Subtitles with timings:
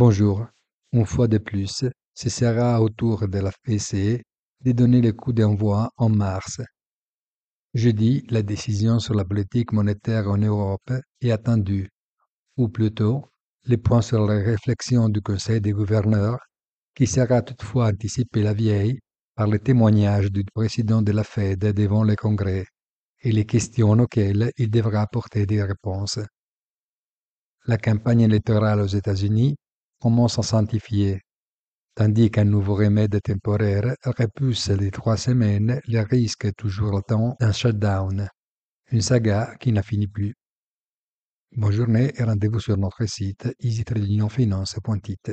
[0.00, 0.46] Bonjour.
[0.92, 4.22] Une fois de plus, ce sera au tour de la BCE
[4.64, 6.60] de donner le coup d'envoi en mars.
[7.74, 11.90] Jeudi, la décision sur la politique monétaire en Europe est attendue,
[12.56, 13.24] ou plutôt,
[13.64, 16.38] les points sur la réflexion du Conseil des gouverneurs,
[16.94, 19.00] qui sera toutefois anticipé la vieille
[19.34, 22.66] par le témoignage du président de la Fed devant le Congrès
[23.22, 26.20] et les questions auxquelles il devra apporter des réponses.
[27.66, 29.56] La campagne électorale aux États-Unis
[30.00, 31.22] commence à s'antifier,
[31.94, 38.28] tandis qu'un nouveau remède temporaire repousse les trois semaines le risque toujours latent d'un shutdown,
[38.90, 40.34] une saga qui n'a fini plus.
[41.56, 45.32] Bonne journée et rendez-vous sur notre site easytradingfinance.it.